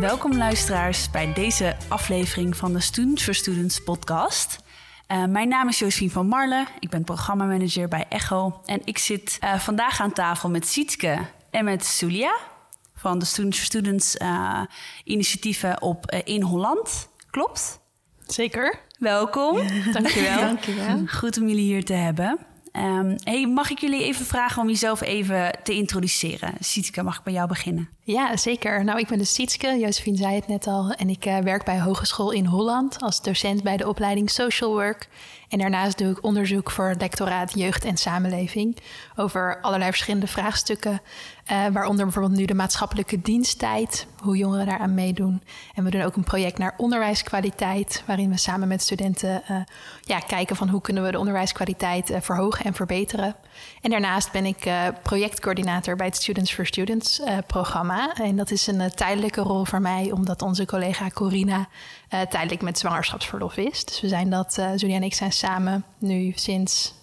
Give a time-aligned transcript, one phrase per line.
[0.00, 4.58] Welkom luisteraars bij deze aflevering van de Students for Students podcast.
[5.08, 9.38] Uh, mijn naam is Josephine van Marle, ik ben programmamanager bij Echo en ik zit
[9.44, 11.18] uh, vandaag aan tafel met Sietke
[11.50, 12.36] en met Sulia
[12.94, 14.60] van de Students for Students uh,
[15.04, 17.08] initiatieven op In Holland.
[17.30, 17.80] Klopt?
[18.26, 18.88] Zeker.
[19.00, 19.56] Welkom.
[19.92, 20.40] Dankjewel.
[20.40, 21.02] Dankjewel.
[21.06, 22.38] Goed om jullie hier te hebben.
[22.72, 26.52] Um, hey, mag ik jullie even vragen om jezelf even te introduceren?
[26.58, 27.88] Sietke, mag ik bij jou beginnen?
[28.02, 28.84] Ja, zeker.
[28.84, 29.78] Nou, ik ben de Sietske.
[29.78, 30.92] Josephine zei het net al.
[30.92, 35.08] En ik uh, werk bij Hogeschool in Holland als docent bij de opleiding Social Work.
[35.50, 38.76] En daarnaast doe ik onderzoek voor het lectoraat Jeugd en Samenleving
[39.16, 41.00] over allerlei verschillende vraagstukken.
[41.52, 45.42] Uh, waaronder bijvoorbeeld nu de maatschappelijke diensttijd, hoe jongeren daaraan meedoen.
[45.74, 49.56] En we doen ook een project naar onderwijskwaliteit, waarin we samen met studenten uh,
[50.00, 53.36] ja, kijken van hoe kunnen we de onderwijskwaliteit uh, verhogen en verbeteren.
[53.80, 54.70] En daarnaast ben ik
[55.02, 58.14] projectcoördinator bij het Students for Students programma.
[58.14, 61.68] En dat is een tijdelijke rol voor mij, omdat onze collega Corina
[62.10, 63.84] tijdelijk met zwangerschapsverlof is.
[63.84, 66.94] Dus we zijn dat, Julia en ik zijn samen nu sinds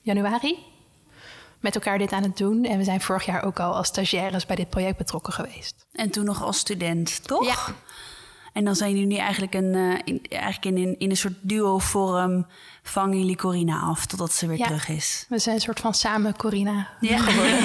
[0.00, 0.58] januari
[1.60, 2.64] met elkaar dit aan het doen.
[2.64, 5.86] En we zijn vorig jaar ook al als stagiaires bij dit project betrokken geweest.
[5.92, 7.46] En toen nog als student, toch?
[7.46, 7.74] Ja.
[8.58, 12.46] En dan zijn jullie nu eigenlijk, een, uh, in, eigenlijk in, in, een soort duo-vorm...
[12.82, 14.66] vangen jullie Corina af totdat ze weer ja.
[14.66, 15.26] terug is.
[15.28, 17.18] We zijn een soort van samen Corina ja.
[17.18, 17.64] geworden.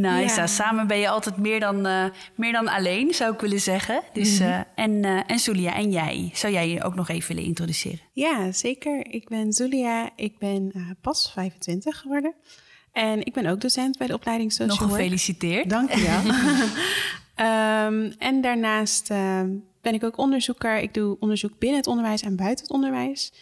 [0.10, 0.40] nice.
[0.40, 0.46] Ja.
[0.46, 2.04] Samen ben je altijd meer dan, uh,
[2.34, 4.02] meer dan alleen, zou ik willen zeggen.
[4.12, 4.54] Dus, mm -hmm.
[4.54, 6.30] uh, en, en Zulia, en jij?
[6.34, 8.00] Zou jij je ook nog even willen introduceren?
[8.12, 9.06] Ja, zeker.
[9.06, 10.10] Ik ben Zulia.
[10.16, 12.34] Ik ben pas 25 geworden.
[12.92, 15.70] En ik ben ook docent bij de opleiding Social Nog gefeliciteerd.
[15.70, 16.34] Dank je wel.
[17.40, 19.42] um, en daarnaast uh,
[19.80, 20.78] ben ik ook onderzoeker.
[20.78, 23.32] Ik doe onderzoek binnen het onderwijs en buiten het onderwijs.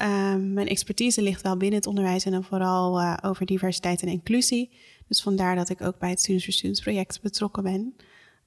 [0.00, 4.08] Um, mijn expertise ligt wel binnen het onderwijs en dan vooral uh, over diversiteit en
[4.08, 4.70] inclusie.
[5.08, 7.94] Dus vandaar dat ik ook bij het Students for Students project betrokken ben.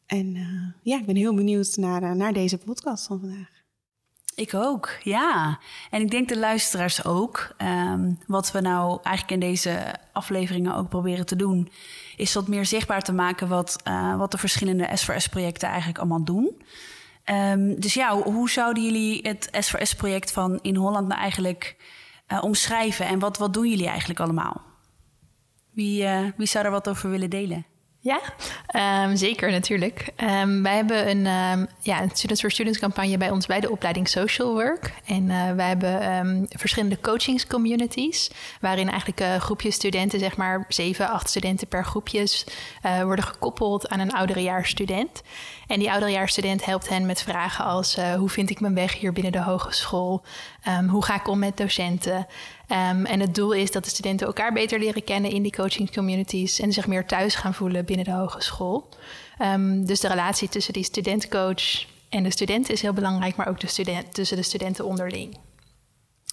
[0.05, 3.58] En uh, ja, ik ben heel benieuwd naar, naar deze podcast van vandaag.
[4.39, 5.59] Ik ook, ja.
[5.89, 7.55] En ik denk de luisteraars ook.
[7.57, 11.71] Um, wat we nou eigenlijk in deze afleveringen ook proberen te doen,
[12.15, 16.61] is wat meer zichtbaar te maken wat, uh, wat de verschillende S4S-projecten eigenlijk allemaal doen.
[17.25, 21.75] Um, dus ja, hoe zouden jullie het S4S-project van in Holland nou eigenlijk
[22.27, 23.05] uh, omschrijven?
[23.05, 24.61] En wat, wat doen jullie eigenlijk allemaal?
[25.71, 27.65] Wie, uh, wie zou er wat over willen delen?
[28.01, 28.19] Ja,
[29.03, 30.09] um, zeker natuurlijk.
[30.17, 31.25] Um, wij hebben een,
[31.59, 34.93] um, ja, een Students for Students campagne bij ons bij de opleiding Social Work.
[35.05, 41.29] En uh, wij hebben verschillende coachingscommunities, waarin eigenlijk uh, groepjes studenten, zeg maar zeven, acht
[41.29, 42.45] studenten per groepjes,
[42.85, 45.21] uh, worden gekoppeld aan een ouderejaarsstudent.
[45.67, 49.31] En die ouderejaarsstudent helpt hen met vragen als hoe vind ik mijn weg hier binnen
[49.31, 50.23] de hogeschool?
[50.89, 52.27] hoe ga ik om met docenten?
[52.71, 56.59] Um, en het doel is dat de studenten elkaar beter leren kennen in die coachingscommunities
[56.59, 58.89] en zich meer thuis gaan voelen binnen de hogeschool.
[59.41, 63.59] Um, dus de relatie tussen die studentcoach en de student is heel belangrijk, maar ook
[63.59, 65.37] de student, tussen de studenten onderling.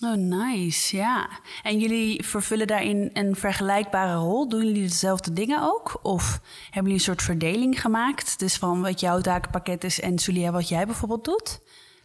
[0.04, 1.28] Oh, nice, ja.
[1.62, 4.48] En jullie vervullen daarin een vergelijkbare rol?
[4.48, 5.98] Doen jullie dezelfde dingen ook?
[6.02, 8.38] Of hebben jullie een soort verdeling gemaakt?
[8.38, 11.60] Dus van wat jouw takenpakket is en Sulia wat jij bijvoorbeeld doet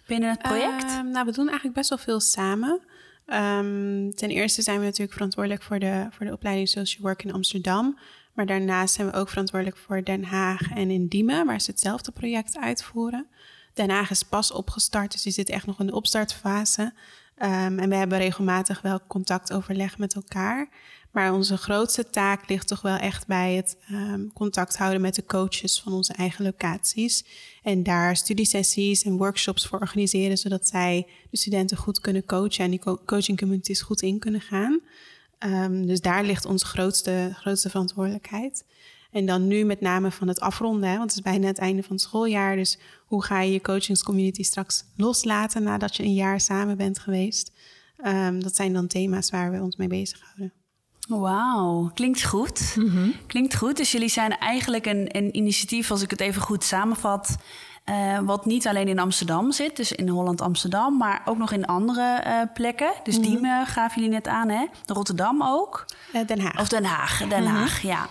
[0.08, 0.84] binnen het project?
[0.84, 2.82] Uh, nou, we doen eigenlijk best wel veel samen.
[3.34, 7.34] Um, ten eerste zijn we natuurlijk verantwoordelijk voor de, voor de opleiding Social Work in
[7.34, 7.98] Amsterdam.
[8.34, 12.12] Maar daarnaast zijn we ook verantwoordelijk voor Den Haag en in Diemen, waar ze hetzelfde
[12.12, 13.28] project uitvoeren.
[13.74, 16.82] Den Haag is pas opgestart, dus die zit echt nog in de opstartfase.
[16.82, 20.70] Um, en we hebben regelmatig wel contactoverleg met elkaar.
[21.12, 25.26] Maar onze grootste taak ligt toch wel echt bij het um, contact houden met de
[25.26, 27.26] coaches van onze eigen locaties.
[27.64, 32.70] En daar studiesessies en workshops voor organiseren, zodat zij de studenten goed kunnen coachen en
[32.70, 34.80] die co coaching communities goed in kunnen gaan.
[35.40, 38.66] Um, dus daar ligt onze grootste, grootste verantwoordelijkheid.
[39.12, 41.84] En dan nu met name van het afronden, hè, want het is bijna het einde
[41.84, 42.56] van het schooljaar.
[42.56, 47.52] Dus hoe ga je je coachingscommunity straks loslaten nadat je een jaar samen bent geweest?
[48.06, 50.54] Um, dat zijn dan thema's waar we ons mee bezighouden.
[51.08, 52.76] Wauw, klinkt goed.
[52.78, 53.16] Mm -hmm.
[53.28, 53.78] Klinkt goed.
[53.78, 57.38] Dus jullie zijn eigenlijk een, een initiatief, als ik het even goed samenvat,
[57.86, 62.24] uh, wat niet alleen in Amsterdam zit, dus in Holland-Amsterdam, maar ook nog in andere
[62.28, 62.92] uh, plekken.
[63.04, 63.32] Dus mm -hmm.
[63.32, 64.66] Diemen gaven jullie net aan, hè?
[64.86, 65.86] Rotterdam ook?
[66.14, 66.60] Uh, Den Haag.
[66.60, 67.90] Of Den Haag, Den Haag, mm -hmm.
[67.90, 68.08] ja.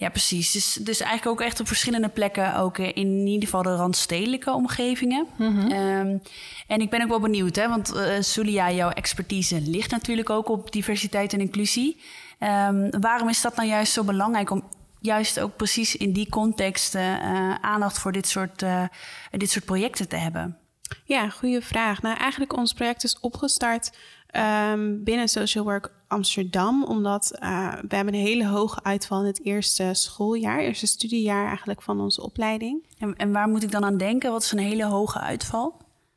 [0.00, 0.50] Ja, precies.
[0.50, 5.26] Dus, dus eigenlijk ook echt op verschillende plekken, ook in ieder geval de randstedelijke omgevingen.
[5.36, 5.72] Mm -hmm.
[5.72, 6.22] um,
[6.66, 10.48] en ik ben ook wel benieuwd, hè, want uh, Sulia, jouw expertise ligt natuurlijk ook
[10.48, 12.00] op diversiteit en inclusie.
[12.38, 14.68] Um, waarom is dat nou juist zo belangrijk om
[15.00, 18.84] juist ook precies in die context uh, aandacht voor dit soort, uh,
[19.30, 20.58] dit soort projecten te hebben?
[21.04, 22.02] Ja, goede vraag.
[22.02, 23.90] Nou, eigenlijk ons project is opgestart
[24.36, 29.44] um, binnen Social Work Amsterdam, omdat uh, we hebben een hele hoge uitval in het
[29.44, 32.86] eerste schooljaar, eerste studiejaar eigenlijk van onze opleiding.
[32.98, 34.30] En, en waar moet ik dan aan denken?
[34.30, 35.76] Wat is een hele hoge uitval?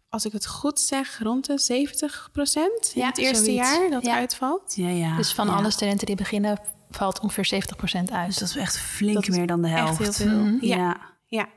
[0.09, 4.75] Als ik het goed zeg, rond de 70 procent in het eerste jaar dat uitvalt.
[4.75, 5.15] Ja, ja.
[5.15, 8.27] Dus van alle studenten die beginnen, valt ongeveer 70 procent uit.
[8.27, 9.99] Dus dat is echt flink meer dan de helft.
[9.99, 10.37] Echt heel veel.
[10.37, 10.65] Mhm.
[10.65, 10.97] ja.
[11.27, 11.47] ja.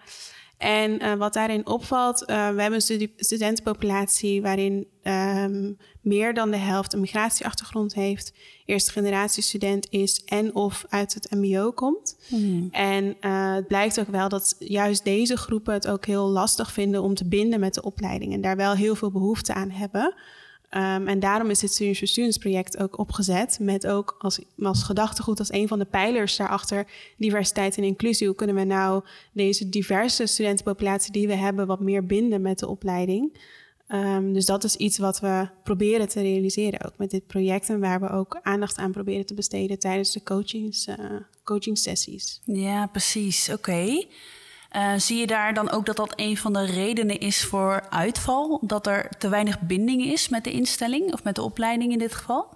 [0.59, 6.57] En uh, wat daarin opvalt, uh, we hebben een studentenpopulatie waarin um, meer dan de
[6.57, 8.33] helft een migratieachtergrond heeft,
[8.65, 12.17] eerste generatie student is en of uit het MBO komt.
[12.29, 12.69] Hmm.
[12.71, 17.03] En uh, het blijkt ook wel dat juist deze groepen het ook heel lastig vinden
[17.03, 20.15] om te binden met de opleiding en daar wel heel veel behoefte aan hebben.
[20.77, 23.59] Um, en daarom is dit Students for Students project ook opgezet.
[23.61, 26.87] Met ook als, als gedachtegoed, als een van de pijlers daarachter,
[27.17, 28.27] diversiteit en inclusie.
[28.27, 32.69] Hoe kunnen we nou deze diverse studentenpopulatie die we hebben, wat meer binden met de
[32.69, 33.39] opleiding?
[33.89, 37.69] Um, dus dat is iets wat we proberen te realiseren ook met dit project.
[37.69, 40.95] En waar we ook aandacht aan proberen te besteden tijdens de coachings, uh,
[41.45, 42.41] coaching sessies.
[42.45, 43.51] Ja, precies.
[43.53, 44.05] Oké.
[44.77, 48.61] Uh, zie je daar dan ook dat dat een van de redenen is voor uitval?
[48.63, 52.15] Dat er te weinig binding is met de instelling of met de opleiding in dit
[52.15, 52.49] geval?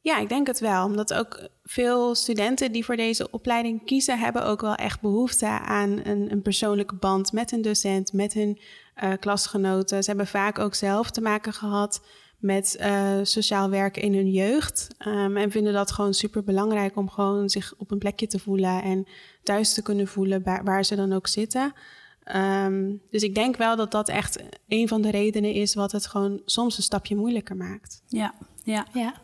[0.00, 0.84] Ja, ik denk het wel.
[0.84, 6.00] Omdat ook veel studenten die voor deze opleiding kiezen, hebben ook wel echt behoefte aan
[6.04, 8.60] een, een persoonlijke band met een docent, met hun
[9.04, 10.02] uh, klasgenoten.
[10.02, 12.00] Ze hebben vaak ook zelf te maken gehad
[12.44, 14.88] met uh, sociaal werken in hun jeugd.
[15.06, 18.82] Um, en vinden dat gewoon super belangrijk om gewoon zich op een plekje te voelen
[18.82, 19.06] en
[19.42, 21.72] thuis te kunnen voelen waar, waar ze dan ook zitten.
[22.36, 26.06] Um, dus ik denk wel dat dat echt een van de redenen is wat het
[26.06, 28.02] gewoon soms een stapje moeilijker maakt.
[28.06, 28.86] Ja, ja.
[28.92, 29.14] ja.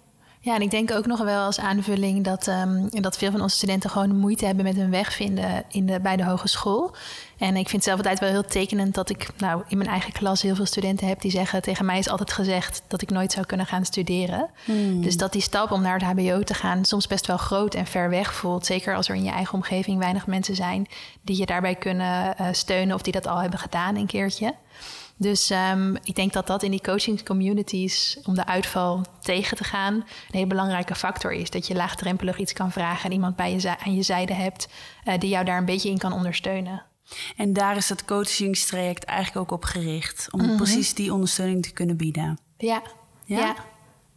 [0.43, 3.57] Ja, en ik denk ook nog wel als aanvulling dat, um, dat veel van onze
[3.57, 6.95] studenten gewoon moeite hebben met hun weg vinden in de, bij de hogeschool.
[7.39, 10.43] En ik vind zelf altijd wel heel tekenend dat ik nou, in mijn eigen klas
[10.43, 13.47] heel veel studenten heb die zeggen: tegen mij is altijd gezegd dat ik nooit zou
[13.47, 14.51] kunnen gaan studeren.
[14.65, 15.03] Hmm.
[15.03, 17.87] Dus dat die stap om naar het HBO te gaan soms best wel groot en
[17.87, 18.67] ver weg voelt.
[18.67, 20.87] Zeker als er in je eigen omgeving weinig mensen zijn
[21.23, 24.55] die je daarbij kunnen uh, steunen of die dat al hebben gedaan een keertje.
[25.21, 29.65] Dus um, ik denk dat dat in die coaching communities, om de uitval tegen te
[29.65, 31.51] gaan, een hele belangrijke factor is.
[31.51, 34.69] Dat je laagdrempelig iets kan vragen en iemand bij je, aan je zijde hebt
[35.05, 36.83] uh, die jou daar een beetje in kan ondersteunen.
[37.37, 40.57] En daar is het coachingstraject eigenlijk ook op gericht, om mm -hmm.
[40.57, 42.39] precies die ondersteuning te kunnen bieden.
[42.57, 42.83] Ja,
[43.25, 43.39] ja.
[43.39, 43.55] ja.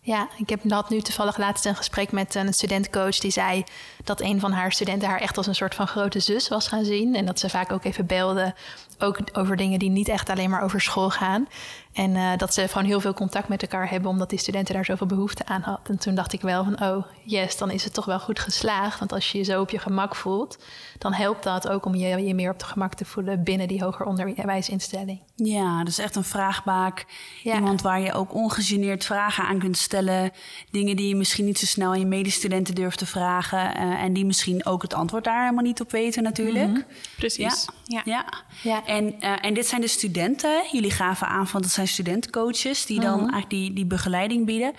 [0.06, 3.64] Ja, ik heb dat nu toevallig laatst een gesprek met een studentcoach die zei
[4.04, 6.86] dat een van haar studenten haar echt als een soort van grote zus was gaan
[6.86, 7.16] zien.
[7.16, 8.56] En dat ze vaak ook even belde,
[9.00, 11.48] ook over dingen die niet echt alleen maar over school gaan.
[11.94, 14.86] En uh, dat ze gewoon heel veel contact met elkaar hebben, omdat die studenten daar
[14.86, 15.80] zoveel behoefte aan had.
[15.90, 19.00] En toen dacht ik wel van, oh yes, dan is het toch wel goed geslaagd.
[19.00, 20.58] Want als je je zo op je gemak voelt,
[20.98, 23.84] dan helpt dat ook om je, je meer op de gemak te voelen binnen die
[23.84, 25.22] hoger onderwijsinstelling.
[25.36, 27.06] Ja, dus echt een vraagbaak.
[27.44, 27.56] Ja.
[27.56, 30.32] Iemand waar je ook ongegeneerd vragen aan kunt stellen.
[30.72, 33.78] Dingen die je misschien niet zo snel aan je medestudenten durft te vragen.
[33.78, 36.68] Uh, en die misschien ook het antwoord daar helemaal niet op weten natuurlijk.
[36.68, 36.86] Mm -hmm.
[37.18, 37.68] Precies.
[37.84, 38.02] Ja.
[38.06, 38.26] ja.
[38.62, 38.83] ja.
[38.86, 40.64] En, uh, en dit zijn de studenten.
[40.72, 43.20] Jullie gaven aan van dat zijn studentcoaches die dan -huh.
[43.20, 44.74] eigenlijk die, die begeleiding bieden.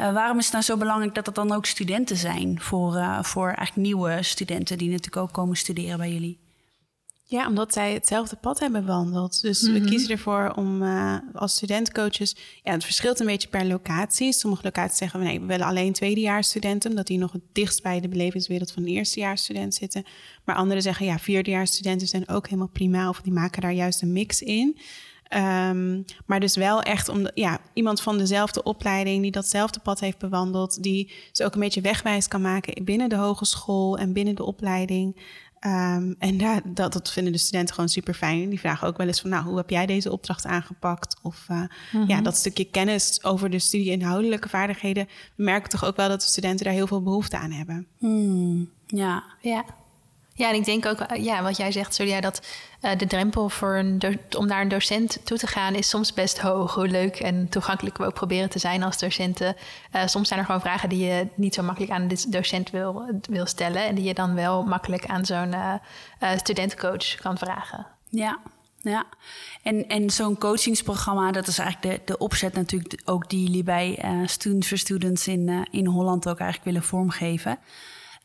[0.00, 3.22] Uh, waarom is het nou zo belangrijk dat dat dan ook studenten zijn voor, uh,
[3.22, 6.38] voor eigenlijk nieuwe studenten die natuurlijk ook komen studeren bij jullie?
[7.30, 9.40] Ja, omdat zij hetzelfde pad hebben bewandeld.
[9.42, 9.74] Dus mm -hmm.
[9.74, 9.90] we mhm.
[9.90, 12.36] kiezen ervoor om uh, als studentcoaches...
[12.62, 14.32] Ja, het verschilt een beetje per locatie.
[14.32, 16.90] Sommige locaties zeggen we nee, we willen alleen tweedejaarsstudenten...
[16.90, 20.04] omdat die nog het dichtst bij de belevingswereld van een eerstejaarsstudent zitten.
[20.44, 23.08] Maar anderen zeggen ja, vierdejaarsstudenten zijn ook helemaal prima...
[23.08, 24.78] of die maken daar juist een mix in...
[25.36, 30.18] Um, maar dus wel echt om ja, iemand van dezelfde opleiding die datzelfde pad heeft
[30.18, 34.44] bewandeld, die ze ook een beetje wegwijs kan maken binnen de hogeschool en binnen de
[34.44, 35.16] opleiding.
[35.66, 38.48] Um, en daar, dat, dat vinden de studenten gewoon super fijn.
[38.48, 41.16] Die vragen ook wel eens van, nou, hoe heb jij deze opdracht aangepakt?
[41.22, 42.08] Of uh, mm -hmm.
[42.08, 45.08] ja, dat stukje kennis over de studie-inhoudelijke vaardigheden.
[45.34, 47.86] We merken toch ook wel dat de studenten daar heel veel behoefte aan hebben.
[47.98, 49.24] Hmm, ja.
[49.40, 49.64] ja.
[50.40, 52.46] Ja, en ik denk ook, eh, ja, wat jij zegt, Julia, dat
[52.82, 53.84] uh, de drempel voor
[54.36, 56.74] om naar een docent toe te gaan is soms best hoog.
[56.74, 59.56] Hoe leuk en toegankelijk we ook proberen te zijn als docenten.
[59.96, 63.04] Uh, soms zijn er gewoon vragen die je niet zo makkelijk aan de docent wil,
[63.22, 63.84] wil stellen.
[63.84, 65.74] En die je dan wel makkelijk aan zo'n uh,
[66.36, 67.86] studentcoach kan vragen.
[68.08, 68.38] Ja,
[68.80, 69.04] ja,
[69.62, 73.98] en, en zo'n coachingsprogramma, dat is eigenlijk de, de opzet natuurlijk ook die jullie bij
[74.26, 77.58] Students for Students in, in Holland ook eigenlijk willen vormgeven.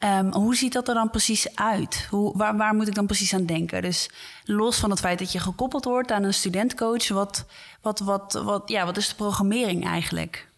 [0.06, 2.08] Um, hoe ziet dat er dan precies uit?
[2.10, 3.82] Hoe, waar, waar, moet ik dan precies aan denken?
[3.82, 4.10] Dus
[4.44, 7.46] los van het feit dat je gekoppeld wordt aan een studentcoach, wat,
[7.82, 10.50] wat, wat, wat, ja, wat is de programmering eigenlijk?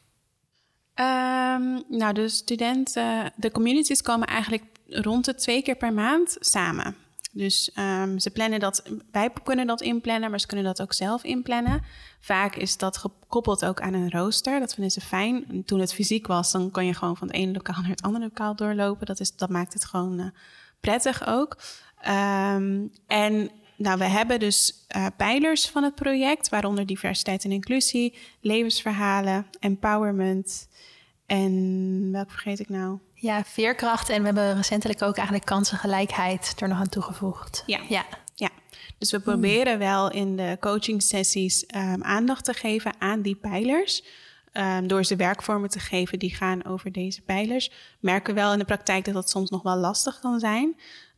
[0.96, 6.96] Um, nou, de studenten, de communities komen eigenlijk rond de twee keer per maand samen.
[7.38, 11.24] Dus ehm, ze plannen dat, wij kunnen dat inplannen, maar ze kunnen dat ook zelf
[11.24, 11.82] inplannen.
[12.20, 14.60] Vaak is dat gekoppeld ook aan een rooster.
[14.60, 15.64] Dat vinden ze fijn.
[15.66, 18.24] Toen het fysiek was, dan kon je gewoon van het ene lokaal naar het andere
[18.24, 19.06] lokaal doorlopen.
[19.06, 20.26] Dat, is, dat maakt het gewoon uh,
[20.80, 21.58] prettig ook.
[22.02, 28.18] Ehm, en nou, we hebben dus uh, pijlers van het project, waaronder diversiteit en inclusie,
[28.42, 30.68] levensverhalen, empowerment
[31.28, 33.00] en welk vergeet ik nou?
[33.20, 37.64] Ja, veerkracht en we hebben recentelijk ook eigenlijk kansengelijkheid er nog aan toegevoegd.
[37.66, 38.06] Ja, ja.
[38.36, 38.50] ja.
[38.98, 44.04] Dus we proberen wel in de coaching sessies um, aandacht te geven aan die pijlers.
[44.54, 47.72] Um, door ze werkvormen te geven die gaan over deze pijlers.
[48.00, 50.76] Merken we wel in de praktijk dat dat soms nog wel lastig kan zijn.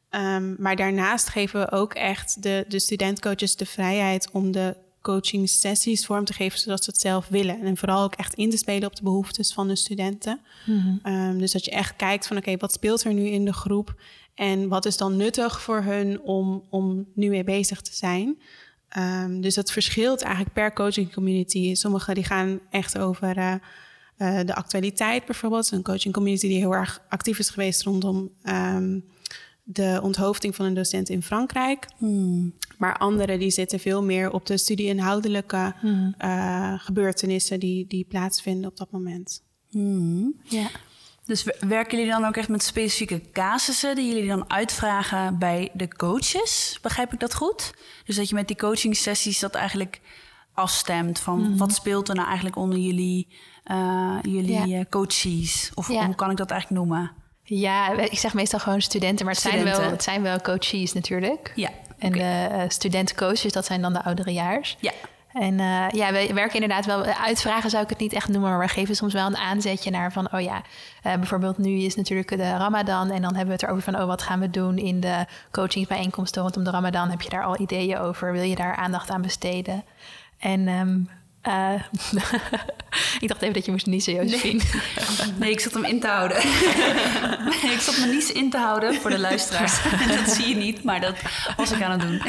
[0.10, 5.50] Um, maar daarnaast geven we ook echt de, de studentcoaches de vrijheid om de coaching
[5.50, 7.62] sessies vorm te geven zodat ze het zelf willen.
[7.62, 10.40] En vooral ook echt in te spelen op de behoeftes van de studenten.
[10.66, 13.96] Mm dus dat je echt kijkt van oké, wat speelt er nu in de groep?
[14.36, 18.38] En wat is dan nuttig voor hun om, om nu mee bezig te zijn?
[18.98, 21.76] Um, dus dat verschilt eigenlijk per coaching community.
[21.76, 23.54] Sommige die gaan echt over uh,
[24.18, 25.72] uh, de actualiteit bijvoorbeeld.
[25.72, 29.06] Een coaching community die heel erg actief is geweest rondom um,
[29.72, 31.88] de onthoofding van een docent in Frankrijk.
[31.98, 32.54] Hmm.
[32.78, 36.16] Maar anderen die zitten veel meer op de studie-inhoudelijke hmm.
[36.20, 39.44] uh, gebeurtenissen die, die plaatsvinden op dat moment.
[39.70, 40.36] Hmm.
[40.44, 40.70] Ja.
[41.26, 45.88] Dus werken jullie dan ook echt met specifieke casussen die jullie dan uitvragen bij de
[45.88, 46.80] coaches?
[46.82, 47.74] Begrijp ik dat goed?
[48.06, 50.02] Dus dat je met die coaching sessies dat eigenlijk
[50.54, 53.28] afstemt van wat speelt er nou eigenlijk onder jullie,
[53.72, 54.86] uh, jullie ja.
[54.90, 55.72] coaches?
[55.74, 56.06] Of ja.
[56.06, 57.12] hoe kan ik dat eigenlijk noemen?
[57.50, 61.52] Ja, ik zeg meestal gewoon studenten, maar het, Zijn, wel, het zijn wel coaches natuurlijk.
[61.56, 61.70] Ja.
[61.98, 64.78] En de uh, studentencoaches, dat zijn dan de ouderejaars.
[64.80, 64.92] Ja.
[65.34, 67.04] En uh, ja, we werken inderdaad wel.
[67.04, 70.12] Uitvragen zou ik het niet echt noemen, maar we geven soms wel een aanzetje naar
[70.12, 70.62] van, oh ja,
[71.06, 74.06] uh, bijvoorbeeld nu is natuurlijk de Ramadan en dan hebben we het erover van, oh
[74.06, 77.10] wat gaan we doen in de coachingsbijeenkomsten rondom de Ramadan?
[77.10, 78.32] Heb je daar al ideeën over?
[78.32, 79.84] Wil je daar aandacht aan besteden?
[80.40, 81.10] En um,
[81.48, 81.74] uh,
[83.20, 84.64] ik dacht even dat je moest niezen, Josephine.
[84.64, 85.34] Nee.
[85.40, 86.38] nee, ik zat hem in te houden.
[87.74, 89.82] ik zat me niets in te houden voor de luisteraars.
[90.08, 91.16] dat zie je niet, maar dat
[91.58, 92.22] was ik aan het doen.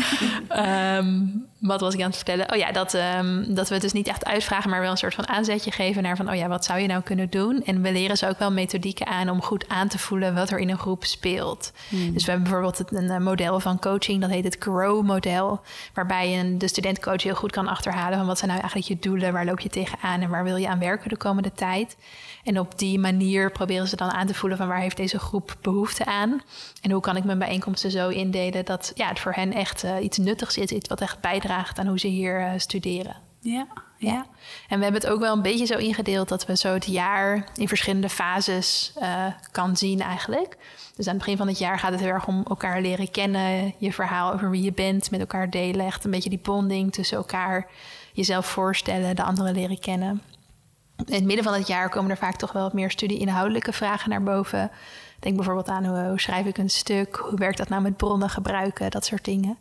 [0.67, 2.53] Um, wat was ik aan het vertellen?
[2.53, 5.15] Oh ja, dat, um, dat we het dus niet echt uitvragen, maar wel een soort
[5.15, 7.63] van aanzetje geven naar van, oh ja, wat zou je nou kunnen doen?
[7.65, 10.59] En we leren ze ook wel methodieken aan om goed aan te voelen wat er
[10.59, 11.73] in een groep speelt.
[11.89, 12.13] Hmm.
[12.13, 15.61] Dus we hebben bijvoorbeeld een model van coaching, dat heet het GROW-model,
[15.95, 19.33] waarbij een, de studentcoach heel goed kan achterhalen van wat zijn nou eigenlijk je doelen,
[19.33, 21.97] waar loop je tegenaan en waar wil je aan werken de komende tijd.
[22.45, 25.57] En op die manier proberen ze dan aan te voelen van waar heeft deze groep
[25.61, 26.43] behoefte aan.
[26.83, 30.03] En hoe kan ik mijn bijeenkomsten zo indelen dat ja, het voor hen echt uh,
[30.03, 33.17] iets nuttigs is, iets wat echt bijdraagt aan hoe ze hier uh, studeren.
[33.41, 33.67] Ja,
[33.97, 34.27] ja.
[34.69, 37.49] En we hebben het ook wel een beetje zo ingedeeld dat we zo het jaar
[37.57, 40.57] in verschillende fases uh, kan zien eigenlijk.
[40.97, 43.75] Dus aan het begin van het jaar gaat het heel erg om elkaar leren kennen,
[43.79, 47.17] je verhaal over wie je bent, met elkaar delen, echt een beetje die bonding tussen
[47.17, 47.67] elkaar,
[48.13, 50.23] jezelf voorstellen, de anderen leren kennen.
[51.07, 54.11] In het midden van het jaar komen er vaak toch wel wat meer studie-inhoudelijke vragen
[54.11, 54.71] naar boven.
[55.19, 58.91] Denk bijvoorbeeld aan hoe, schrijf ik een stuk, hoe werkt dat nou met bronnen gebruiken,
[58.91, 59.59] dat soort dingen.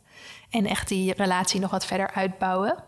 [0.50, 2.84] En echt die relatie nog wat verder uitbouwen.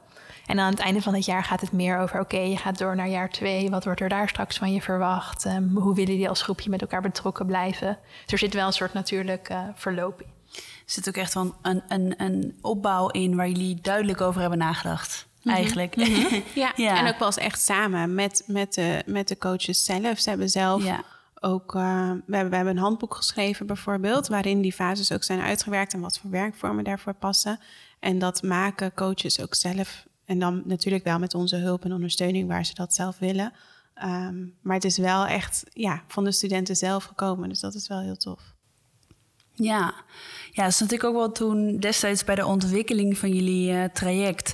[0.45, 2.95] En aan het einde van het jaar gaat het meer over: oké, je gaat door
[2.95, 3.69] naar jaar twee.
[3.69, 5.45] Wat wordt er daar straks van je verwacht?
[5.45, 7.97] Um, hoe willen jullie als groepje met elkaar betrokken blijven?
[8.23, 10.29] Dus er zit wel een soort natuurlijk uh, verloop in.
[10.55, 14.59] Er zit ook echt wel een, een, een opbouw in waar jullie duidelijk over hebben
[14.59, 15.29] nagedacht.
[15.43, 15.55] Mhm.
[15.55, 15.95] Eigenlijk.
[15.95, 16.43] Mm -hmm.
[16.63, 16.73] ja.
[16.75, 16.97] ja.
[16.97, 20.19] en ook wel eens echt samen met, met, de, met de coaches zelf.
[20.19, 21.03] Ze hebben zelf ja.
[21.39, 21.75] ook.
[21.75, 21.81] Uh,
[22.25, 25.99] we, hebben, we hebben een handboek geschreven, bijvoorbeeld, waarin die fases ook zijn uitgewerkt en
[25.99, 27.59] wat voor werkvormen daarvoor passen.
[27.99, 32.47] En dat maken coaches ook zelf en dan natuurlijk wel met onze hulp en ondersteuning
[32.47, 33.53] waar ze dat zelf willen.
[34.03, 37.49] Um, maar het is wel echt ja, van de studenten zelf gekomen.
[37.49, 38.53] Dus dat is wel heel tof.
[39.53, 39.93] Ja,
[40.51, 44.53] ja dat is natuurlijk ook wel toen destijds bij de ontwikkeling van jullie uh, traject.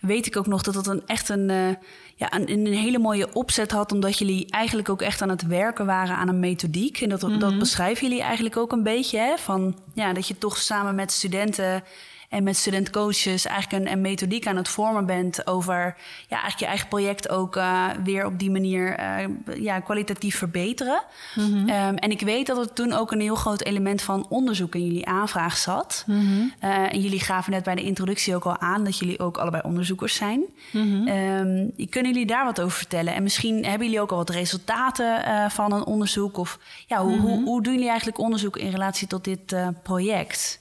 [0.00, 1.68] Weet ik ook nog dat dat een echt een, uh,
[2.14, 3.92] ja, een, een, hele mooie opzet had.
[3.92, 7.00] Omdat jullie eigenlijk ook echt aan het werken waren aan een methodiek.
[7.00, 7.38] En dat, mm -hmm.
[7.38, 9.18] dat beschrijven jullie eigenlijk ook een beetje.
[9.18, 9.38] Hè?
[9.38, 11.82] Van, ja, dat je toch samen met studenten
[12.28, 15.96] en met studentcoaches eigenlijk een, een, methodiek aan het vormen bent over
[16.28, 21.02] ja, eigenlijk je eigen project ook uh, weer op die manier uh, ja, kwalitatief verbeteren.
[21.34, 21.68] Mm -hmm.
[21.68, 24.84] um, en ik weet dat er toen ook een heel groot element van onderzoek in
[24.84, 26.04] jullie aanvraag zat.
[26.06, 26.52] Mm -hmm.
[26.64, 29.62] uh, en jullie gaven net bij de introductie ook al aan dat jullie ook allebei
[29.66, 30.42] onderzoekers zijn.
[30.72, 31.08] Mm -hmm.
[31.08, 33.14] um, kunnen jullie daar wat over vertellen?
[33.14, 36.36] En misschien hebben jullie ook al wat resultaten van een onderzoek?
[36.36, 40.60] Of ja, hoe, hoe, hoe, doen jullie eigenlijk onderzoek in relatie tot dit project?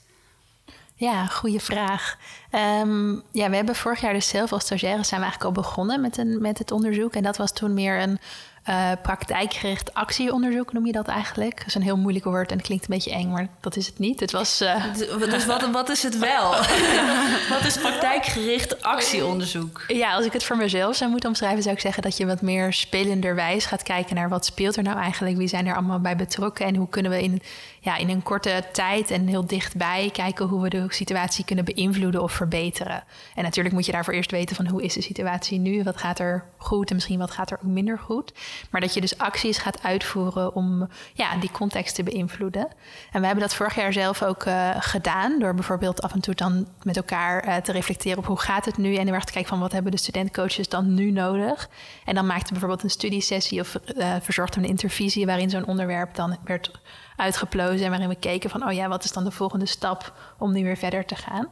[1.00, 2.18] Ja, goede vraag.
[2.82, 6.02] Um, ja, we hebben vorig jaar dus zelf als stagiaires zijn we eigenlijk al begonnen
[6.02, 7.16] met, een, met het onderzoek.
[7.16, 8.20] En dat was toen meer een
[8.70, 11.58] uh, praktijkgericht actieonderzoek noem je dat eigenlijk.
[11.58, 13.86] Dat is een heel moeilijk woord en het klinkt een beetje eng, maar dat is
[13.86, 14.20] het niet.
[14.20, 14.62] Het was.
[14.62, 14.84] Uh...
[15.20, 16.52] Dus wat, wat is het wel?
[17.54, 19.84] wat is praktijkgericht actieonderzoek?
[19.88, 22.42] Ja, als ik het voor mezelf zou moeten omschrijven, zou ik zeggen dat je wat
[22.42, 26.16] meer spelenderwijs gaat kijken naar wat speelt er nou eigenlijk, wie zijn er allemaal bij
[26.16, 27.42] betrokken en hoe kunnen we in
[27.88, 32.22] ja, in een korte tijd en heel dichtbij kijken hoe we de situatie kunnen beïnvloeden
[32.22, 33.04] of verbeteren.
[33.36, 36.20] En natuurlijk moet je daarvoor eerst weten van hoe is de situatie nu, wat gaat
[36.20, 38.34] er goed en misschien wat gaat er ook minder goed.
[38.70, 42.68] Maar dat je dus acties gaat uitvoeren om ja, die context te beïnvloeden.
[43.12, 46.36] En we hebben dat vorig jaar zelf ook uh, gedaan door bijvoorbeeld af en toe
[46.36, 49.32] dan met elkaar uh, te reflecteren op hoe gaat het nu en heel erg te
[49.32, 51.70] kijken van wat hebben de studentcoaches dan nu nodig.
[52.06, 56.16] En dan maakten we bijvoorbeeld een studiesessie of uh, verzorgden een intervisie waarin zo'n onderwerp
[56.16, 56.72] dan werd
[57.16, 60.54] uitgeplozen en waarin we keken van, oh ja, wat is dan de volgende stap om
[60.54, 61.48] nu weer verder te gaan?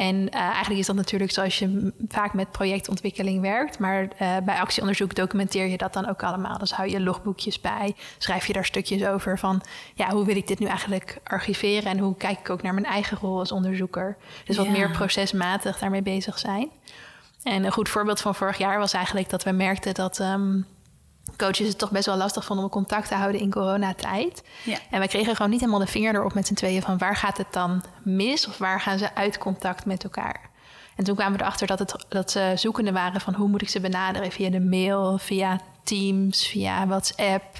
[0.00, 3.78] En uh, eigenlijk is dat natuurlijk zoals je vaak met projectontwikkeling werkt.
[3.78, 6.58] Maar uh, bij actieonderzoek documenteer je dat dan ook allemaal.
[6.58, 9.62] Dus hou je logboekjes bij, schrijf je daar stukjes over van...
[9.94, 11.90] ja, hoe wil ik dit nu eigenlijk archiveren...
[11.90, 14.16] en hoe kijk ik ook naar mijn eigen rol als onderzoeker.
[14.44, 16.70] Dus wat meer procesmatig daarmee bezig zijn.
[17.42, 20.18] En een goed voorbeeld van vorig jaar was eigenlijk dat we merkten dat...
[20.18, 20.66] Um,
[21.36, 24.42] coaches het toch best wel lastig vonden om contact te houden in coronatijd.
[24.64, 24.78] Ja.
[24.90, 27.36] En wij kregen gewoon niet helemaal de vinger erop met z'n tweeën van waar gaat
[27.36, 30.50] het dan mis of waar gaan ze uit contact met elkaar.
[30.96, 33.68] En toen kwamen we erachter dat, het, dat ze zoekende waren van hoe moet ik
[33.68, 37.58] ze benaderen via de mail, via Teams, via WhatsApp.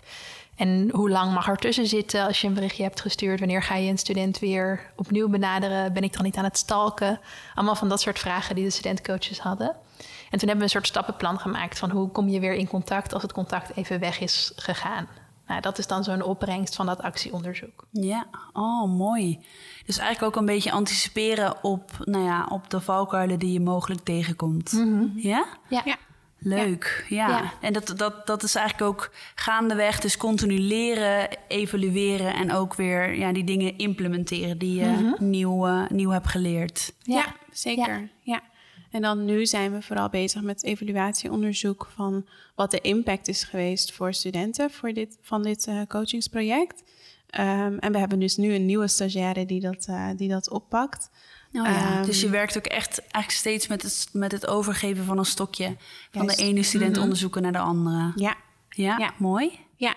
[0.56, 3.38] En hoe lang mag er tussen zitten als je een berichtje hebt gestuurd?
[3.38, 5.92] Wanneer ga je een student weer opnieuw benaderen?
[5.92, 7.20] Ben ik dan niet aan het stalken?
[7.54, 9.76] Allemaal van dat soort vragen die de studentcoaches hadden.
[10.30, 13.12] En toen hebben we een soort stappenplan gemaakt van hoe kom je weer in contact
[13.12, 15.08] als het contact even weg is gegaan.
[15.46, 17.86] Nou, dat is dan zo'n opbrengst van dat actieonderzoek.
[17.90, 19.38] Ja, oh mooi.
[19.86, 24.00] Dus eigenlijk ook een beetje anticiperen op, nou ja, op de valkuilen die je mogelijk
[24.04, 24.72] tegenkomt.
[24.72, 25.06] Mhm.
[25.14, 25.46] Ja?
[25.68, 25.82] Ja.
[25.84, 25.96] ja.
[26.42, 27.28] Leuk, ja.
[27.28, 27.52] ja.
[27.60, 33.14] En dat, dat, dat is eigenlijk ook gaandeweg, dus continu leren, evalueren en ook weer
[33.14, 35.30] ja, die dingen implementeren die je mhm.
[35.30, 36.92] nieuw, uh, nieuw hebt geleerd.
[37.02, 38.08] Ja, zeker.
[38.20, 38.40] Ja.
[38.90, 43.92] En dan nu zijn we vooral bezig met evaluatieonderzoek van wat de impact is geweest
[43.92, 46.82] voor studenten voor dit, van dit uh, coachingsproject.
[47.38, 51.10] Um, en we hebben dus nu een nieuwe stagiaire die dat, uh, die dat oppakt.
[51.52, 55.04] Oh ja, um, dus je werkt ook echt eigenlijk steeds met het, met het overgeven
[55.04, 55.76] van een stokje
[56.10, 58.12] van de ene student mm onderzoeken naar de andere.
[58.16, 58.36] Ja.
[58.68, 58.98] ja.
[58.98, 59.58] Ja, mooi.
[59.76, 59.94] Ja,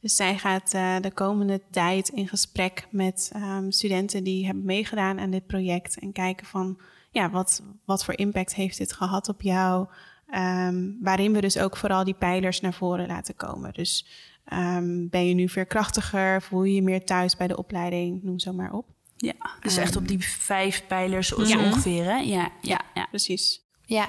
[0.00, 5.20] dus zij gaat uh, de komende tijd in gesprek met um, studenten die hebben meegedaan
[5.20, 6.78] aan dit project en kijken van
[7.12, 9.86] ja, wat, wat voor impact heeft dit gehad op jou?
[10.34, 13.72] Um, waarin we dus ook vooral die pijlers naar voren laten komen.
[13.72, 14.06] Dus
[14.52, 16.42] um, ben je nu veerkrachtiger?
[16.42, 18.22] Voel je je meer thuis bij de opleiding?
[18.22, 18.86] Noem zo maar op.
[19.16, 22.16] Ja, dus echt op die vijf pijlers ongeveer, hè?
[22.16, 23.06] Ja, ja, ja.
[23.10, 23.60] precies.
[23.84, 24.08] Ja,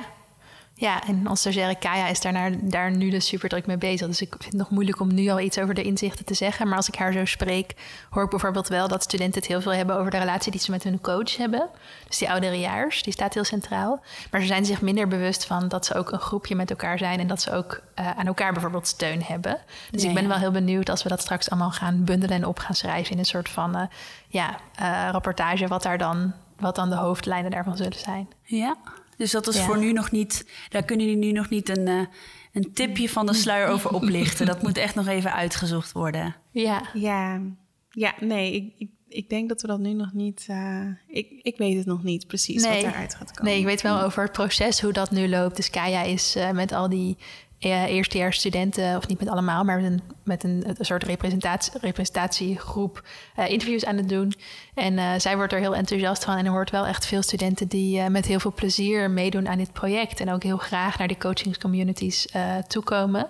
[0.83, 4.07] ja, en als stagiaire Kaya is daar, naar, daar nu dus super druk mee bezig.
[4.07, 6.67] Dus ik vind het nog moeilijk om nu al iets over de inzichten te zeggen.
[6.67, 7.75] Maar als ik haar zo spreek,
[8.09, 10.71] hoor ik bijvoorbeeld wel dat studenten het heel veel hebben over de relatie die ze
[10.71, 11.69] met hun coach hebben.
[12.07, 14.01] Dus die ouderejaars, die staat heel centraal.
[14.31, 17.19] Maar ze zijn zich minder bewust van dat ze ook een groepje met elkaar zijn
[17.19, 19.57] en dat ze ook uh, aan elkaar bijvoorbeeld steun hebben.
[19.91, 22.59] Dus ik ben wel heel benieuwd als we dat straks allemaal gaan bundelen en op
[22.59, 23.83] gaan schrijven in een soort van uh,
[24.27, 24.49] ja,
[24.81, 28.29] uh, rapportage, wat daar dan, wat dan de hoofdlijnen daarvan zullen zijn.
[28.43, 28.75] Ja.
[29.17, 32.05] Dus dat is voor nu nog niet, daar kunnen jullie nu nog niet een, uh,
[32.53, 34.45] een tipje van de sluier over oplichten.
[34.45, 36.35] Dat moet echt nog even uitgezocht worden.
[36.51, 37.41] Ja, ja,
[37.89, 40.47] ja nee, ik, ik, ik denk dat we dat nu nog niet.
[40.49, 42.83] Uh, ik, ik weet het nog niet precies nee.
[42.83, 43.51] wat eruit gaat komen.
[43.51, 45.55] Nee, ik weet wel over het proces, hoe dat nu loopt.
[45.55, 47.17] Dus Kaya is uh, met al die
[47.65, 53.03] uh, eerstejaars studenten, of niet met allemaal, maar met een, met een, soort representatie, representatiegroep
[53.39, 54.33] uh, interviews aan het doen.
[54.73, 57.67] En uh, zij wordt er heel enthousiast van en er hoort wel echt veel studenten
[57.67, 61.17] die met heel veel plezier meedoen aan dit project en ook heel graag naar die
[61.17, 62.27] coachingscommunities
[62.67, 63.29] toekomen.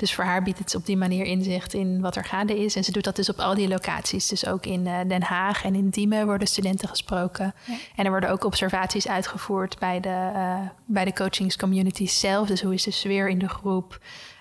[0.00, 2.76] Dus voor haar biedt het op die manier inzicht in wat er gaande is.
[2.76, 4.28] En ze doet dat dus op al die locaties.
[4.28, 7.54] Dus ook in uh, Den Haag en in Diemen worden studenten gesproken.
[7.66, 7.74] Ja.
[7.96, 12.48] En er worden ook observaties uitgevoerd bij de, uh, bij de coachingscommunities zelf.
[12.48, 13.98] Dus hoe is de sfeer in de groep?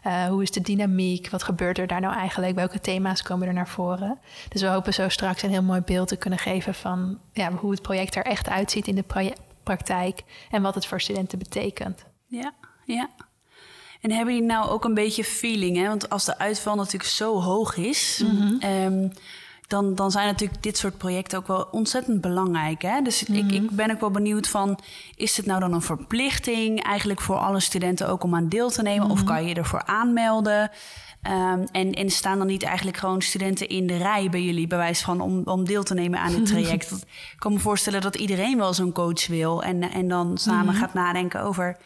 [0.08, 1.30] Uh, hoe is de dynamiek?
[1.30, 2.56] Wat gebeurt er daar nou eigenlijk?
[2.56, 4.20] Welke thema's komen er naar voren?
[4.50, 7.72] Dus we hopen zo straks een heel mooi beeld te kunnen geven van ja, hoe
[7.72, 12.06] het project er echt uitziet in de praktijk en wat het voor studenten betekent.
[12.28, 12.54] Ja,
[12.86, 13.10] ja.
[14.02, 15.78] En hebben jullie nou ook een beetje feeling?
[15.78, 15.88] Hè?
[15.88, 19.12] Want als de uitval natuurlijk zo hoog is, mm -hmm.
[19.68, 22.82] dan, dan zijn natuurlijk dit soort projecten ook wel ontzettend belangrijk.
[22.82, 23.02] Hè?
[23.02, 23.50] Dus mm -hmm.
[23.50, 24.80] ik, ik ben ook wel benieuwd van,
[25.16, 28.82] is het nou dan een verplichting eigenlijk voor alle studenten ook om aan deel te
[28.82, 29.00] nemen?
[29.00, 29.12] Mm -hmm.
[29.12, 29.28] Of mhm.
[29.28, 30.72] kan je ervoor aanmelden?
[31.28, 34.78] Um, en, en staan dan niet eigenlijk gewoon studenten in de rij bij jullie, bij
[34.78, 36.92] wijze van om, om deel te nemen aan dit traject?
[36.92, 40.84] ik kan me voorstellen dat iedereen wel zo'n coach wil en, en dan samen mhm.
[40.84, 41.78] gaat nadenken over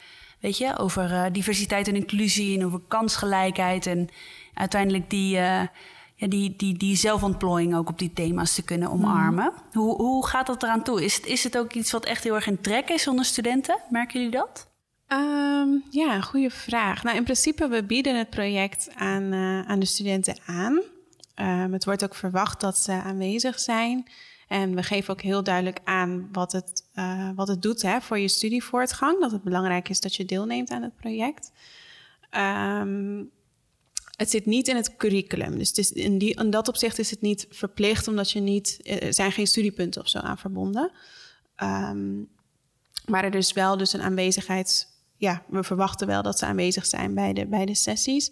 [0.44, 4.10] weet je, over diversiteit en inclusie en over kansgelijkheid en
[4.54, 5.70] uiteindelijk die, ja,
[6.28, 9.54] die, die, die zelfontplooiing ook op die thema's te kunnen omarmen.
[9.72, 11.04] Hoe, hoe gaat dat eraan toe?
[11.04, 13.80] Is het, is het ook iets wat echt heel erg in trek is onder studenten?
[13.90, 14.68] Merken jullie dat?
[15.08, 17.04] Ehm, ja, goede vraag.
[17.04, 20.82] Nou, in principe, we bieden het project aan, uh, aan de studenten aan.
[21.36, 24.08] Um, het wordt ook verwacht dat ze aanwezig zijn.
[24.54, 28.20] En we geven ook heel duidelijk aan wat het, uh, wat het doet hè, voor
[28.20, 29.22] je studievoortgang.
[29.22, 31.52] Dat het belangrijk is dat je deelneemt aan het project.
[32.32, 33.32] Um,
[34.18, 35.58] het zit niet in het curriculum.
[35.58, 38.80] Dus het is in, die, in dat opzicht is het niet verplicht, omdat je niet,
[38.84, 40.92] er zijn geen studiepunten of zo aan verbonden.
[43.06, 47.14] maar er is wel dus een aanwezigheid ja, we verwachten wel dat ze aanwezig zijn
[47.14, 48.32] bij de, bij de sessies.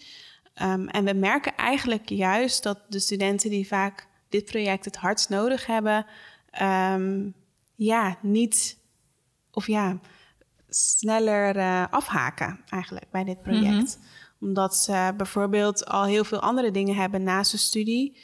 [0.62, 5.30] Um, en we merken eigenlijk juist dat de studenten die vaak dit project het hardst
[5.30, 6.06] nodig hebben,
[6.62, 7.34] um,
[7.76, 8.78] ja, niet
[9.52, 10.00] of ja,
[10.70, 13.66] sneller uh, afhaken eigenlijk bij dit project.
[13.66, 14.48] Mm -hmm.
[14.48, 18.18] Omdat ze bijvoorbeeld al heel veel andere dingen hebben naast de studie.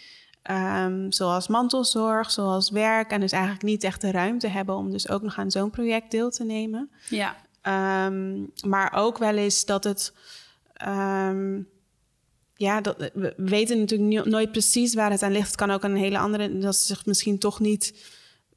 [0.51, 3.11] Um, zoals mantelzorg, zoals werk.
[3.11, 6.11] En dus eigenlijk niet echt de ruimte hebben om dus ook nog aan zo'n project
[6.11, 6.91] deel te nemen.
[7.09, 7.35] Ja.
[8.05, 10.13] Um, maar ook wel eens dat het.
[10.87, 11.67] Um,
[12.57, 15.47] ja, dat, we weten natuurlijk nooit precies waar het aan ligt.
[15.47, 16.57] Het kan ook een hele andere.
[16.57, 17.93] Dat ze zich misschien toch niet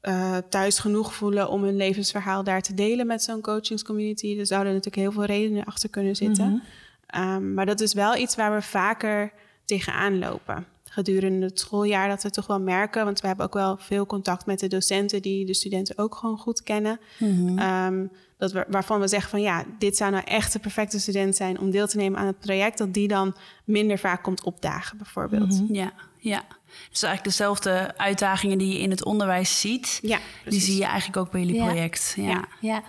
[0.01, 4.37] uh, thuis genoeg voelen om hun levensverhaal daar te delen met zo'n coachingscommunity.
[4.39, 6.45] Er zouden natuurlijk heel veel redenen achter kunnen zitten.
[6.45, 6.61] Mm
[7.07, 7.23] -hmm.
[7.23, 9.31] um, maar dat is wel iets waar we vaker
[9.65, 13.05] tegenaan lopen gedurende het schooljaar dat we toch wel merken.
[13.05, 16.37] Want we hebben ook wel veel contact met de docenten die de studenten ook gewoon
[16.37, 16.99] goed kennen.
[17.17, 17.59] Mm -hmm.
[17.59, 21.35] um, dat we, waarvan we zeggen van ja, dit zou nou echt de perfecte student
[21.35, 22.77] zijn om deel te nemen aan het project.
[22.77, 25.51] Dat die dan minder vaak komt opdagen, bijvoorbeeld.
[25.51, 25.75] Mm -hmm.
[25.75, 26.43] Ja, ja.
[26.89, 31.17] Dus eigenlijk dezelfde uitdagingen die je in het onderwijs ziet, ja, die zie je eigenlijk
[31.17, 31.65] ook bij jullie ja.
[31.65, 32.13] project.
[32.17, 32.23] Ja.
[32.23, 32.47] ja.
[32.59, 32.83] Ja.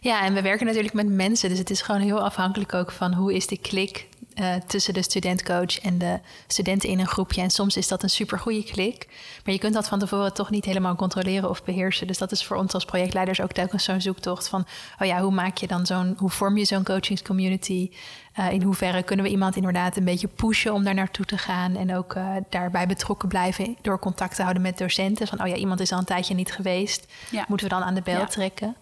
[0.00, 1.48] ja, en we werken natuurlijk met mensen.
[1.48, 5.02] Dus het is gewoon heel afhankelijk ook van hoe is de klik uh, tussen de
[5.02, 7.42] studentcoach en de studenten in een groepje.
[7.42, 9.08] En soms is dat een supergoeie klik.
[9.44, 12.06] Maar je kunt dat van tevoren toch niet helemaal controleren of beheersen.
[12.06, 14.66] Dus dat is voor ons als projectleiders ook telkens zo'n zoektocht van...
[15.00, 16.14] oh ja, hoe maak je dan zo'n...
[16.18, 17.90] hoe vorm je zo'n coachingscommunity?
[18.38, 21.76] Uh, in hoeverre kunnen we iemand inderdaad een beetje pushen om daar naartoe te gaan...
[21.76, 25.26] en ook uh, daarbij betrokken blijven door contact te houden met docenten.
[25.26, 27.06] Van, oh ja, iemand is al een tijdje niet geweest.
[27.30, 27.44] Ja.
[27.48, 28.26] Moeten we dan aan de bel ja.
[28.26, 28.76] trekken?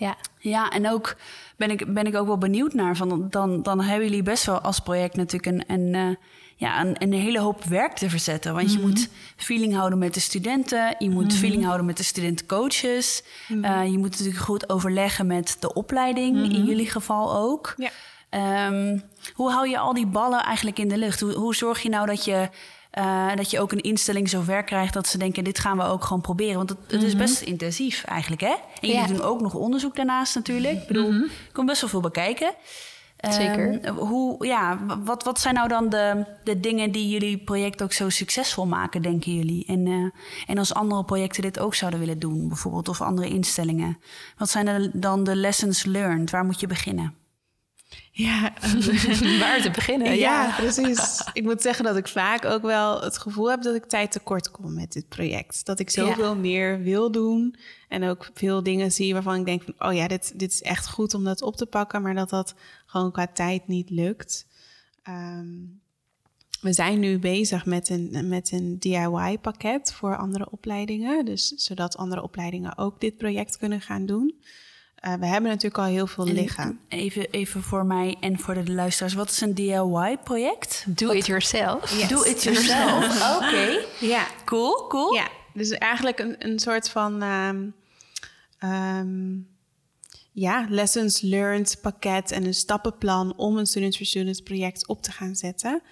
[0.00, 0.16] Ja.
[0.38, 1.16] ja, en ook
[1.56, 2.96] ben ik, ben ik ook wel benieuwd naar.
[2.96, 6.16] Van dan, dan hebben jullie best wel als project natuurlijk een, een, uh,
[6.56, 8.54] ja, een, een, hele hoop werk te verzetten.
[8.54, 8.80] Want mm -hmm.
[8.80, 10.94] je moet feeling houden met de studenten.
[10.98, 11.38] Je moet mm -hmm.
[11.38, 13.22] feeling houden met de studentencoaches.
[13.48, 13.72] Mm -hmm.
[13.72, 17.74] uh, je moet natuurlijk goed overleggen met de opleiding, in jullie geval ook.
[17.76, 17.90] Ja.
[18.66, 19.02] Um,
[19.34, 21.20] hoe hou je al die ballen eigenlijk in de lucht?
[21.20, 22.48] Hoe, hoe zorg je nou dat je
[22.98, 25.82] uh, dat je ook een instelling zo ver krijgt dat ze denken: dit gaan we
[25.82, 26.56] ook gewoon proberen.
[26.56, 27.06] Want het, het mm -hmm.
[27.06, 28.54] is best intensief eigenlijk, hè?
[28.80, 29.06] En jullie ja.
[29.06, 30.80] doen ook nog onderzoek daarnaast natuurlijk.
[30.80, 31.28] Ik bedoel, mm -hmm.
[31.52, 32.54] komt best wel veel bekijken.
[33.28, 33.88] Zeker.
[33.88, 37.92] Um, hoe, ja, wat, wat zijn nou dan de, de dingen die jullie project ook
[37.92, 39.66] zo succesvol maken, denken jullie?
[39.66, 40.10] En, uh,
[40.46, 43.98] en als andere projecten dit ook zouden willen doen, bijvoorbeeld, of andere instellingen.
[44.36, 46.30] Wat zijn er dan de lessons learned?
[46.30, 47.14] Waar moet je beginnen?
[48.12, 48.52] Ja,
[49.40, 50.06] waar te beginnen.
[50.06, 51.20] Ja, ja, precies.
[51.32, 54.50] Ik moet zeggen dat ik vaak ook wel het gevoel heb dat ik tijd tekort
[54.50, 55.64] kom met dit project.
[55.66, 56.40] Dat ik zoveel ja.
[56.40, 57.56] meer wil doen
[57.88, 60.88] en ook veel dingen zie waarvan ik denk van, oh ja, dit, dit is echt
[60.88, 62.54] goed om dat op te pakken, maar dat dat
[62.86, 64.46] gewoon qua tijd niet lukt.
[65.08, 65.80] Um,
[66.60, 72.22] we zijn nu bezig met een, met een DIY-pakket voor andere opleidingen, dus zodat andere
[72.22, 74.34] opleidingen ook dit project kunnen gaan doen.
[75.06, 76.80] Uh, we hebben natuurlijk al heel veel liggen.
[76.88, 79.14] Even, even voor mij en voor de luisteraars.
[79.14, 80.84] Wat is een DIY-project?
[80.86, 81.16] Do Wat?
[81.16, 81.98] it yourself.
[81.98, 82.08] Yes.
[82.08, 83.04] Do it yourself.
[83.36, 83.46] Oké.
[83.46, 83.84] Okay.
[84.00, 84.26] Ja.
[84.44, 85.14] Cool, cool.
[85.14, 87.22] Ja, dus eigenlijk een, een soort van...
[87.22, 87.74] Um,
[88.64, 89.48] um,
[90.32, 93.36] ja, lessons learned pakket en een stappenplan...
[93.36, 95.82] om een Students for Students project op te gaan zetten...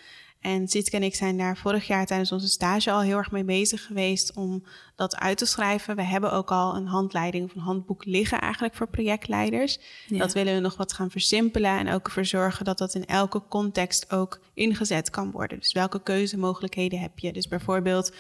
[0.41, 3.45] En Sietke en ik zijn daar vorig jaar tijdens onze stage al heel erg mee
[3.45, 4.65] bezig geweest om
[4.97, 5.97] dat uit te schrijven.
[5.97, 9.79] We hebben ook al een handleiding of een handboek liggen eigenlijk voor projectleiders.
[10.07, 10.19] Ja.
[10.19, 13.43] Dat willen we nog wat gaan versimpelen en ook ervoor zorgen dat dat in elke
[13.49, 15.59] context ook ingezet kan worden.
[15.59, 17.33] Dus welke keuzemogelijkheden heb je?
[17.33, 18.13] Dus bijvoorbeeld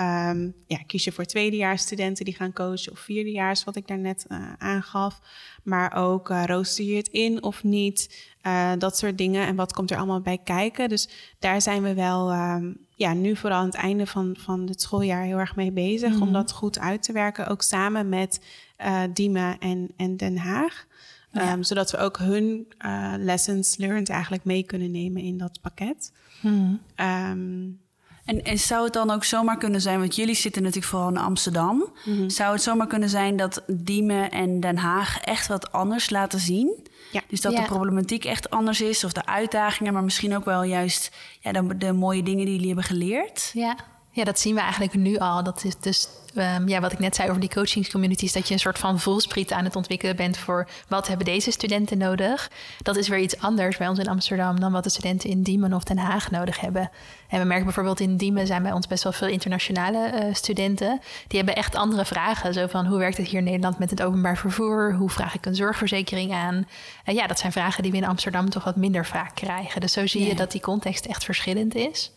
[0.00, 4.52] Um, ja, kies je voor tweedejaarsstudenten die gaan coachen of vierdejaars, wat ik daarnet uh,
[4.58, 5.20] aangaf.
[5.62, 8.28] Maar ook uh, rooster je het in of niet?
[8.46, 9.46] Uh, dat soort dingen.
[9.46, 10.88] En wat komt er allemaal bij kijken?
[10.88, 14.82] Dus daar zijn we wel um, ja, nu vooral aan het einde van, van het
[14.82, 16.14] schooljaar heel erg mee bezig.
[16.14, 16.22] Mm.
[16.22, 17.46] Om dat goed uit te werken.
[17.46, 18.40] Ook samen met
[19.12, 20.86] Diemen en, en Den Haag.
[21.30, 21.52] Ja.
[21.52, 22.66] Um, zodat we ook hun
[23.18, 26.12] lessons learned eigenlijk mee kunnen nemen in dat pakket.
[26.40, 26.80] Mm.
[26.96, 27.84] Um,
[28.26, 31.16] En, en zou het dan ook zomaar kunnen zijn, want jullie zitten natuurlijk vooral in
[31.16, 31.92] Amsterdam.
[32.04, 32.28] Mhm.
[32.28, 36.86] Zou het zomaar kunnen zijn dat Diemen en Den Haag echt wat anders laten zien?
[37.12, 37.20] Ja.
[37.28, 37.60] Dus dat Ja.
[37.60, 41.76] de problematiek echt anders is, of de uitdagingen, maar misschien ook wel juist ja, de,
[41.76, 43.50] de mooie dingen die jullie hebben geleerd.
[43.54, 43.76] Ja.
[44.16, 45.42] Ja, dat zien we eigenlijk nu al.
[45.42, 48.60] Dat is dus ehm, ja, wat ik net zei over die coachingscommunities, dat je een
[48.60, 52.50] soort van voelspriet aan het ontwikkelen bent voor wat hebben deze studenten nodig.
[52.82, 55.72] Dat is weer iets anders bij ons in Amsterdam dan wat de studenten in Diemen
[55.72, 56.90] of Den Haag nodig hebben.
[57.28, 61.00] En we merken bijvoorbeeld in Diemen zijn bij ons best wel veel internationale eh, studenten.
[61.28, 62.54] Die hebben echt andere vragen.
[62.54, 64.94] Zo van hoe werkt het hier in Nederland met het openbaar vervoer?
[64.94, 66.68] Hoe vraag ik een zorgverzekering aan?
[67.04, 69.80] Eh, ja, dat zijn vragen die we in Amsterdam toch wat minder vaak krijgen.
[69.80, 72.10] Dus zo zie je dat die context echt verschillend is.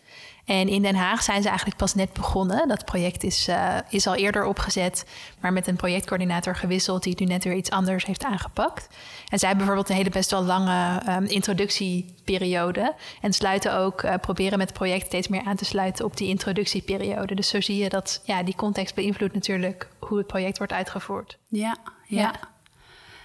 [0.50, 2.68] En in Den Haag zijn ze eigenlijk pas net begonnen.
[2.68, 5.06] Dat project is, eh, is al eerder opgezet,
[5.40, 8.88] maar met een projectcoördinator gewisseld die het nu net weer iets anders heeft aangepakt.
[9.28, 12.96] En zij hebben bijvoorbeeld een hele best wel lange ehm, introductieperiode.
[13.22, 16.28] En sluiten ook, eh, proberen met het project steeds meer aan te sluiten op die
[16.28, 17.36] introductieperiode.
[17.36, 21.38] Dus zo zie je dat ja, die context beïnvloedt natuurlijk hoe het project wordt uitgevoerd.
[21.48, 22.22] Ja, ja.
[22.22, 22.34] Ja.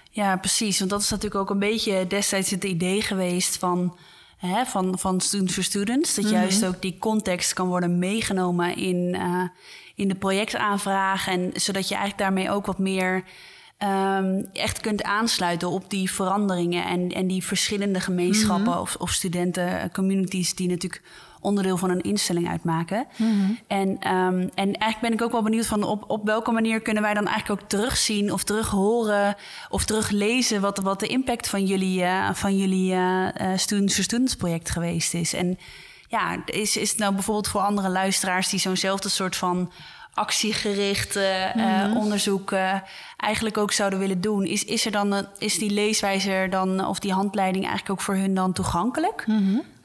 [0.09, 0.79] Ja, precies.
[0.79, 3.97] Want dat is natuurlijk ook een beetje destijds het idee geweest van,
[4.45, 6.15] hè, van, van Students for Students.
[6.15, 9.43] Dat juist ook die context kan worden meegenomen in, eh,
[9.95, 11.27] in de projectaanvraag.
[11.27, 13.23] En zodat je eigenlijk daarmee ook wat meer
[13.77, 19.91] ehm, echt kunt aansluiten op die veranderingen en, en die verschillende gemeenschappen of, of studenten,
[19.91, 21.01] communities die natuurlijk
[21.45, 23.07] onderdeel van een instelling uitmaken.
[23.67, 27.03] En, ehm, en eigenlijk ben ik ook wel benieuwd van op, op welke manier kunnen
[27.03, 29.35] wij dan eigenlijk ook terugzien of terughoren
[29.69, 34.03] of teruglezen wat, wat de impact van jullie, eh, van jullie eh, eh, Students for
[34.03, 35.33] Students project geweest is.
[35.33, 35.57] En
[36.07, 39.71] ja, is, is het nou bijvoorbeeld voor andere luisteraars die zo'nzelfde soort van
[40.15, 42.53] actiegericht eh, eh, onderzoek
[43.17, 46.99] eigenlijk ook zouden willen doen, is, is, er dan een, is die leeswijzer dan of
[46.99, 49.25] die handleiding eigenlijk ook voor hun dan toegankelijk?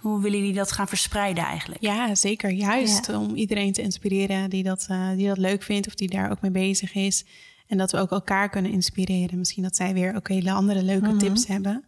[0.00, 1.82] Hoe willen jullie dat gaan verspreiden eigenlijk?
[1.82, 2.50] Ja, zeker.
[2.50, 6.30] Juist om iedereen te inspireren die dat, eh, die dat leuk vindt of die daar
[6.30, 7.24] ook mee bezig is.
[7.66, 9.38] En dat we ook elkaar kunnen inspireren.
[9.38, 11.84] Misschien dat zij weer ook hele andere leuke tips hebben.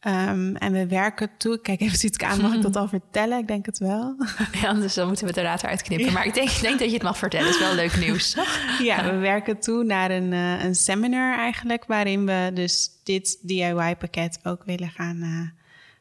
[0.00, 1.60] Ehm, en we werken toe.
[1.60, 3.38] Kijk even ziet ik aan, mag ik dat al vertellen?
[3.38, 4.16] Ik denk het wel.
[4.52, 6.12] Ja, anders dan moeten we het er later uitknippen.
[6.12, 7.46] Maar ik denk, denk dat je het mag vertellen.
[7.46, 8.36] Dat is wel leuk nieuws.
[8.82, 14.38] Ja, we werken toe naar een, eh, een seminar eigenlijk, waarin we dus dit DIY-pakket
[14.42, 15.59] ook willen gaan, eh,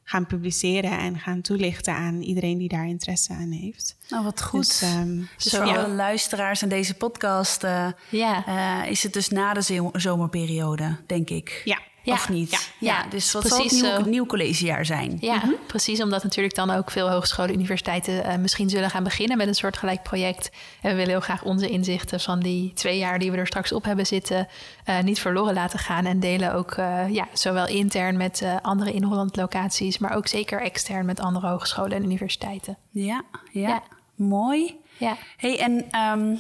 [0.09, 3.95] gaan publiceren en gaan toelichten aan iedereen die daar interesse aan heeft.
[4.09, 4.67] Nou, wat goed.
[4.67, 5.57] Dus, ehm, Dus Zo.
[5.57, 5.75] voor Ja.
[5.83, 8.45] alle luisteraars aan deze podcast eh, Ja.
[8.83, 11.61] eh, is het dus na de zo- zomerperiode, denk ik.
[11.65, 12.13] ja, Ja.
[12.13, 12.51] Of niet?
[12.51, 12.57] Ja.
[12.79, 14.09] Ja, Ja, dus wat zal precies het nieuw, zo.
[14.09, 15.17] nieuw collegejaar zijn?
[15.21, 16.01] Ja, precies.
[16.01, 20.03] Omdat natuurlijk dan ook veel hogescholen, universiteiten eh, misschien zullen gaan beginnen met een soortgelijk
[20.03, 20.49] project.
[20.81, 23.71] En we willen heel graag onze inzichten van die twee jaar die we er straks
[23.71, 24.47] op hebben zitten,
[24.83, 26.05] eh, niet verloren laten gaan.
[26.05, 30.27] En delen ook eh, ja, zowel intern met eh, andere in Holland locaties, maar ook
[30.27, 32.77] zeker extern met andere hogescholen en universiteiten.
[32.91, 33.67] Ja, ja.
[33.67, 33.83] Ja.
[34.15, 34.77] mooi.
[34.97, 35.17] Ja.
[35.37, 36.35] Hey, en ehm,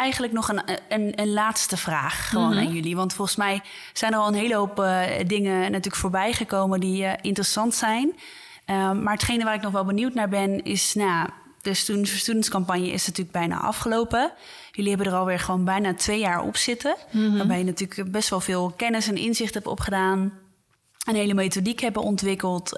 [0.00, 2.96] eigenlijk nog een, een, een laatste vraag gewoon aan jullie.
[2.96, 3.60] Want volgens mij
[3.92, 8.16] zijn er al een hele hoop eh, dingen natuurlijk voorbij gekomen die eh, interessant zijn.
[8.64, 11.28] Ehm, maar hetgene waar ik nog wel benieuwd naar ben, is nou,
[11.62, 14.32] de for Students campagne is natuurlijk bijna afgelopen.
[14.72, 16.96] Jullie hebben er alweer gewoon bijna twee jaar op zitten.
[17.36, 20.32] Waarbij je natuurlijk best wel veel kennis en inzicht hebt opgedaan.
[21.06, 22.76] Een hele methodiek hebben ontwikkeld.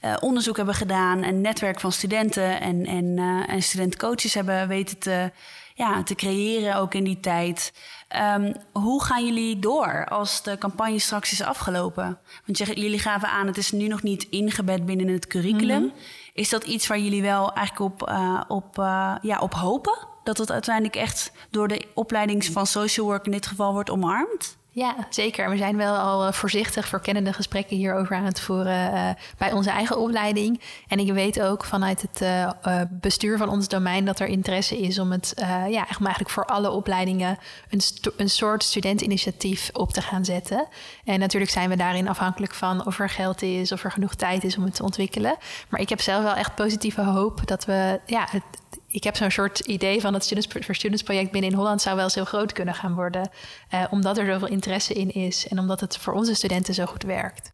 [0.00, 1.22] eh, onderzoek hebben gedaan.
[1.22, 3.18] Een netwerk van studenten en, en,
[3.48, 5.30] en studentcoaches hebben weten te,
[5.76, 7.72] ja, te creëren ook in die tijd.
[8.08, 12.18] Ehm, hoe gaan jullie door als de campagne straks is afgelopen?
[12.46, 15.92] Want je- jullie gaven aan, het is nu nog niet ingebed binnen het curriculum.
[16.34, 19.98] Is dat iets waar jullie wel eigenlijk op, eh, op, eh, ja, op hopen?
[20.24, 24.56] Dat het uiteindelijk echt door de opleiding van social work in dit geval wordt omarmd?
[24.76, 25.50] Ja, zeker.
[25.50, 29.70] We zijn wel al eh, voorzichtig verkennende gesprekken hierover aan het voeren eh, bij onze
[29.70, 30.60] eigen opleiding.
[30.88, 34.98] En ik weet ook vanuit het eh, bestuur van ons domein dat er interesse is
[34.98, 35.32] om het
[35.68, 37.38] ja, eigenlijk voor alle opleidingen
[37.70, 37.80] een,
[38.16, 40.68] een soort studentinitiatief op te gaan zetten.
[41.04, 44.44] En natuurlijk zijn we daarin afhankelijk van of er geld is, of er genoeg tijd
[44.44, 45.36] is om het te ontwikkelen.
[45.68, 48.42] Maar ik heb zelf wel echt positieve hoop dat we ja, het,
[48.86, 51.94] ik heb zo'n soort idee van het Students for Students project binnen in Holland zou
[51.96, 53.30] wel eens heel groot kunnen gaan worden.
[53.70, 57.02] eh, omdat er zoveel interesse in is en omdat het voor onze studenten zo goed
[57.02, 57.52] werkt.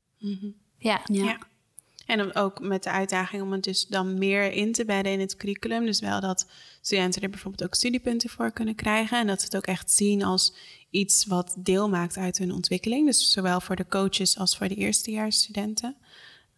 [0.78, 1.38] Ja, Ja.
[2.06, 5.36] En ook met de uitdaging om het dus dan meer in te bedden in het
[5.36, 5.84] curriculum.
[5.84, 6.46] Dus wel dat
[6.80, 9.18] studenten er bijvoorbeeld ook studiepunten voor kunnen krijgen.
[9.18, 10.54] En dat ze het ook echt zien als
[10.90, 13.06] iets wat deel maakt uit hun ontwikkeling.
[13.06, 15.96] Dus zowel voor de coaches als voor de eerstejaarsstudenten.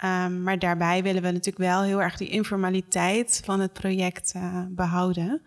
[0.04, 4.60] Um, maar daarbij willen we natuurlijk wel heel erg die informaliteit van het project uh,
[4.68, 5.42] behouden.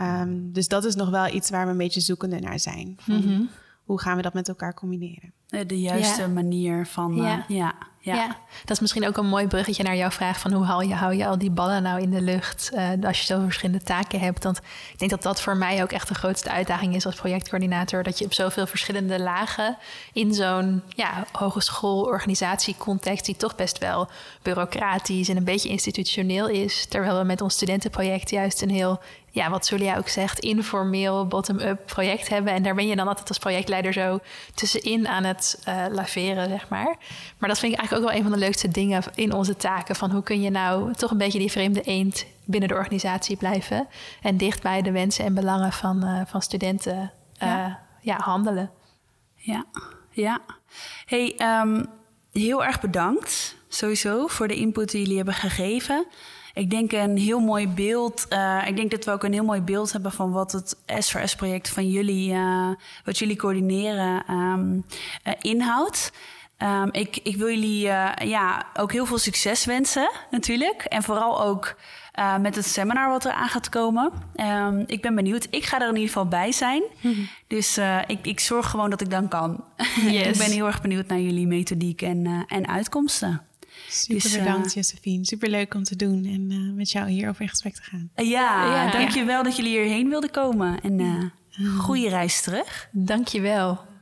[0.00, 2.94] Um, dus dat is nog wel iets waar we een beetje zoekende naar zijn.
[2.98, 3.48] Van
[3.84, 5.32] Hoe gaan we dat met elkaar combineren?
[5.66, 6.28] De juiste Ja.
[6.28, 7.12] manier van.
[7.12, 7.44] eh, Ja.
[7.48, 7.74] ja,
[8.12, 8.36] Ja.
[8.60, 11.14] dat is misschien ook een mooi bruggetje naar jouw vraag van hoe haal je, hou
[11.14, 14.44] je al die ballen nou in de lucht uh, als je zoveel verschillende taken hebt.
[14.44, 14.58] Want
[14.92, 18.02] ik denk dat dat voor mij ook echt de grootste uitdaging is als projectcoördinator.
[18.02, 19.76] Dat je op zoveel verschillende lagen
[20.12, 24.08] in zo'n ja, hogeschoolorganisatiecontext die toch best wel
[24.42, 26.86] bureaucratisch en een beetje institutioneel is.
[26.86, 29.00] Terwijl we met ons studentenproject juist een heel
[29.34, 32.52] ja, wat Julia ook zegt, informeel bottom-up project hebben.
[32.52, 34.18] En daar ben je dan altijd als projectleider zo
[34.54, 36.96] tussenin aan het uh, laveren, zeg maar.
[37.38, 39.96] Maar dat vind ik eigenlijk ook wel een van de leukste dingen in onze taken.
[39.96, 43.88] Van hoe kun je nou toch een beetje die vreemde eend binnen de organisatie blijven.
[44.22, 47.80] En dicht bij de wensen en belangen van, uh, van studenten uh, ja.
[48.00, 48.16] ja.
[48.20, 48.70] handelen.
[49.34, 49.64] Ja,
[50.10, 50.40] ja.
[51.04, 51.86] Hey, um,
[52.32, 56.06] heel erg bedankt sowieso voor de input die jullie hebben gegeven
[56.54, 58.26] ik denk een heel mooi beeld.
[58.30, 61.68] Uh, ik denk dat we ook een heel mooi beeld hebben van wat het S4S-project
[61.68, 62.68] van jullie, uh,
[63.04, 64.84] wat jullie coördineren, um,
[65.24, 66.12] uh, inhoudt.
[66.58, 67.80] Um, ik, ik wil jullie
[68.26, 70.84] ja, ook heel veel succes wensen, natuurlijk.
[70.84, 71.76] En vooral ook
[72.18, 74.12] uh, met het seminar wat er aan gaat komen.
[74.36, 75.46] Um, ik ben benieuwd.
[75.50, 76.82] Ik ga er in ieder geval bij zijn.
[77.00, 79.64] Mm Dus uh, ik, ik zorg gewoon dat ik dan kan.
[80.06, 80.26] Yes.
[80.26, 83.42] ik ben heel erg benieuwd naar jullie methodiek en, en uitkomsten.
[83.88, 85.24] Super dus, bedankt, uh, Josephine.
[85.24, 88.10] Super leuk om te doen en uh, met jou hier over in gesprek te gaan.
[88.16, 89.42] Uh, ja, ja, dankjewel ja.
[89.42, 90.80] dat jullie hierheen wilden komen.
[90.80, 91.32] En
[91.78, 92.88] goede reis terug.
[92.92, 93.92] Dankjewel.